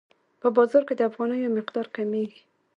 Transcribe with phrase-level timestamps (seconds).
[0.41, 2.41] په بازار کې د افغانیو مقدار کمیږي.